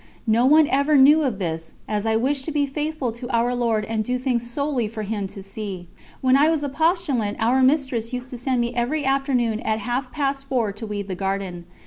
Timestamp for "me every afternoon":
8.61-9.59